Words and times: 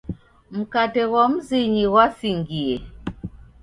Mkate 0.55 1.03
ghwa 1.09 1.23
mzinyi 1.33 1.83
ghwasingie. 1.91 2.75